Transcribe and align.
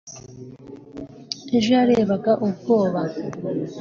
ejo 1.57 1.69
yarebaga 1.77 2.31
ubwoba 2.45 3.01